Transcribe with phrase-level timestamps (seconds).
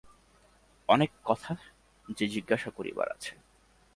[0.89, 1.55] অনেক কথা
[2.17, 3.33] যে জিজ্ঞাসা করিবার আছে।